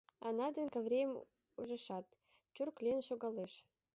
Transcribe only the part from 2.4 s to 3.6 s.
чурк лийын шогалеш.